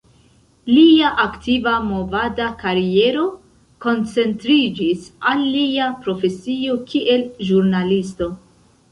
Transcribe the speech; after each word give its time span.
Lia 0.75 1.09
aktiva 1.23 1.73
movada 1.89 2.47
kariero 2.63 3.25
koncentriĝis 3.85 5.03
al 5.33 5.43
lia 5.57 5.91
profesio 6.07 6.79
kiel 6.93 7.27
ĵurnalisto. 7.51 8.31